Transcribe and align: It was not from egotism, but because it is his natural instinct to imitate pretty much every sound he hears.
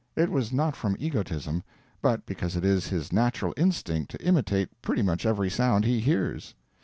It 0.15 0.31
was 0.31 0.51
not 0.51 0.75
from 0.75 0.95
egotism, 0.97 1.61
but 2.01 2.25
because 2.25 2.55
it 2.55 2.65
is 2.65 2.87
his 2.87 3.13
natural 3.13 3.53
instinct 3.55 4.09
to 4.09 4.25
imitate 4.25 4.81
pretty 4.81 5.03
much 5.03 5.27
every 5.27 5.51
sound 5.51 5.85
he 5.85 5.99
hears. 5.99 6.55